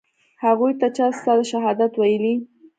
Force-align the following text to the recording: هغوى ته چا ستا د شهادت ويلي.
هغوى 0.43 0.71
ته 0.79 0.87
چا 0.97 1.07
ستا 1.17 1.33
د 1.39 1.41
شهادت 1.51 1.91
ويلي. 1.97 2.35